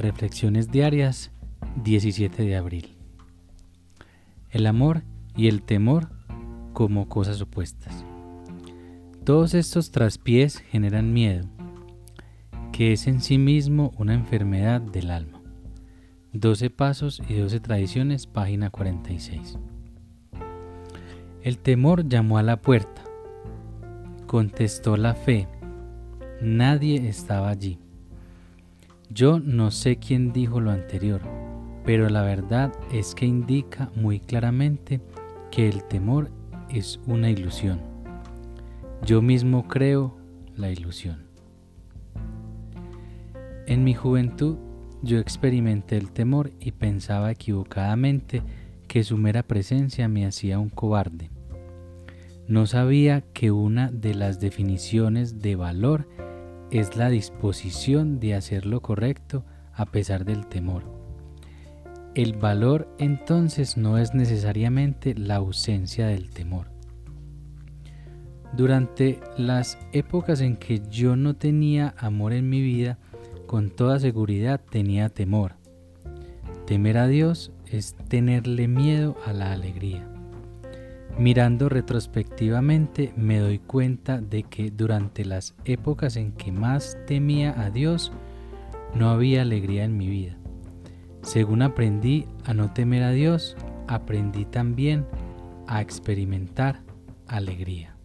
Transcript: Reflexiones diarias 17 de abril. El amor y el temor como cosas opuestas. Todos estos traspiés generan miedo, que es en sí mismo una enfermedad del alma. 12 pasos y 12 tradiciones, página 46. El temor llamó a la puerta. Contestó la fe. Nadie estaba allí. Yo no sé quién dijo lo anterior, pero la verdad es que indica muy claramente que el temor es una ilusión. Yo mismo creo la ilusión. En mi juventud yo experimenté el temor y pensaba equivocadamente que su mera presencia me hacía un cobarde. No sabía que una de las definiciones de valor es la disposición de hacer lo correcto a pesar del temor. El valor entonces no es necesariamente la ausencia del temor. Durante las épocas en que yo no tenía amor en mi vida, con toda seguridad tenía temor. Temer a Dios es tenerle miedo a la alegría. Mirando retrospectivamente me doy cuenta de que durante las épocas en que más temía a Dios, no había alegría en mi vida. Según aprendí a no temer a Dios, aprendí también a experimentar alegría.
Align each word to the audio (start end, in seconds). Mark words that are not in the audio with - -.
Reflexiones 0.00 0.70
diarias 0.70 1.30
17 1.84 2.42
de 2.42 2.56
abril. 2.56 2.96
El 4.48 4.66
amor 4.66 5.02
y 5.36 5.48
el 5.48 5.60
temor 5.60 6.08
como 6.72 7.06
cosas 7.06 7.42
opuestas. 7.42 8.06
Todos 9.24 9.52
estos 9.52 9.90
traspiés 9.90 10.56
generan 10.56 11.12
miedo, 11.12 11.46
que 12.72 12.94
es 12.94 13.06
en 13.08 13.20
sí 13.20 13.36
mismo 13.36 13.92
una 13.98 14.14
enfermedad 14.14 14.80
del 14.80 15.10
alma. 15.10 15.42
12 16.32 16.70
pasos 16.70 17.20
y 17.28 17.34
12 17.34 17.60
tradiciones, 17.60 18.26
página 18.26 18.70
46. 18.70 19.58
El 21.42 21.58
temor 21.58 22.08
llamó 22.08 22.38
a 22.38 22.42
la 22.42 22.62
puerta. 22.62 23.04
Contestó 24.26 24.96
la 24.96 25.12
fe. 25.12 25.46
Nadie 26.40 27.06
estaba 27.06 27.50
allí. 27.50 27.78
Yo 29.12 29.40
no 29.40 29.72
sé 29.72 29.96
quién 29.96 30.32
dijo 30.32 30.60
lo 30.60 30.70
anterior, 30.70 31.20
pero 31.84 32.08
la 32.08 32.22
verdad 32.22 32.72
es 32.92 33.16
que 33.16 33.26
indica 33.26 33.90
muy 33.96 34.20
claramente 34.20 35.00
que 35.50 35.68
el 35.68 35.82
temor 35.82 36.30
es 36.68 37.00
una 37.08 37.28
ilusión. 37.28 37.80
Yo 39.04 39.20
mismo 39.20 39.66
creo 39.66 40.16
la 40.54 40.70
ilusión. 40.70 41.26
En 43.66 43.82
mi 43.82 43.94
juventud 43.94 44.58
yo 45.02 45.18
experimenté 45.18 45.96
el 45.96 46.12
temor 46.12 46.52
y 46.60 46.70
pensaba 46.70 47.32
equivocadamente 47.32 48.44
que 48.86 49.02
su 49.02 49.16
mera 49.16 49.42
presencia 49.42 50.06
me 50.06 50.24
hacía 50.24 50.60
un 50.60 50.68
cobarde. 50.68 51.30
No 52.46 52.66
sabía 52.66 53.22
que 53.32 53.50
una 53.50 53.90
de 53.90 54.14
las 54.14 54.38
definiciones 54.38 55.40
de 55.40 55.56
valor 55.56 56.06
es 56.70 56.96
la 56.96 57.08
disposición 57.08 58.20
de 58.20 58.34
hacer 58.34 58.66
lo 58.66 58.80
correcto 58.80 59.44
a 59.74 59.86
pesar 59.86 60.24
del 60.24 60.46
temor. 60.46 60.84
El 62.14 62.34
valor 62.34 62.88
entonces 62.98 63.76
no 63.76 63.98
es 63.98 64.14
necesariamente 64.14 65.14
la 65.14 65.36
ausencia 65.36 66.06
del 66.06 66.30
temor. 66.30 66.70
Durante 68.56 69.20
las 69.36 69.78
épocas 69.92 70.40
en 70.40 70.56
que 70.56 70.82
yo 70.90 71.14
no 71.14 71.34
tenía 71.34 71.94
amor 71.96 72.32
en 72.32 72.48
mi 72.48 72.60
vida, 72.60 72.98
con 73.46 73.70
toda 73.70 74.00
seguridad 74.00 74.60
tenía 74.60 75.08
temor. 75.08 75.54
Temer 76.66 76.98
a 76.98 77.06
Dios 77.06 77.52
es 77.66 77.94
tenerle 78.08 78.66
miedo 78.66 79.16
a 79.24 79.32
la 79.32 79.52
alegría. 79.52 80.06
Mirando 81.18 81.68
retrospectivamente 81.68 83.12
me 83.16 83.38
doy 83.38 83.58
cuenta 83.58 84.20
de 84.20 84.42
que 84.44 84.70
durante 84.70 85.24
las 85.24 85.54
épocas 85.64 86.16
en 86.16 86.32
que 86.32 86.50
más 86.50 86.96
temía 87.06 87.60
a 87.60 87.70
Dios, 87.70 88.12
no 88.94 89.10
había 89.10 89.42
alegría 89.42 89.84
en 89.84 89.96
mi 89.96 90.08
vida. 90.08 90.36
Según 91.22 91.62
aprendí 91.62 92.26
a 92.44 92.54
no 92.54 92.72
temer 92.72 93.02
a 93.02 93.10
Dios, 93.10 93.56
aprendí 93.86 94.46
también 94.46 95.06
a 95.66 95.80
experimentar 95.82 96.82
alegría. 97.26 97.99